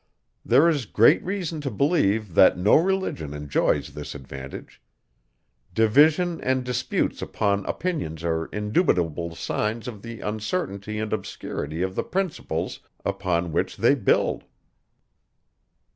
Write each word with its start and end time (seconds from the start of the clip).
There 0.43 0.67
is 0.67 0.87
great 0.87 1.23
reason 1.23 1.61
to 1.61 1.69
believe, 1.69 2.33
that 2.33 2.57
no 2.57 2.75
religion 2.75 3.35
enjoys 3.35 3.93
this 3.93 4.15
advantage. 4.15 4.81
Division 5.75 6.41
and 6.43 6.63
disputes 6.63 7.21
upon 7.21 7.67
opinions 7.67 8.23
are 8.23 8.47
indubitable 8.51 9.35
signs 9.35 9.87
of 9.87 10.01
the 10.01 10.19
uncertainty 10.21 10.97
and 10.97 11.13
obscurity 11.13 11.83
of 11.83 11.93
the 11.93 12.03
principles, 12.03 12.79
upon 13.05 13.51
which 13.51 13.77
they 13.77 13.93
build. 13.93 14.45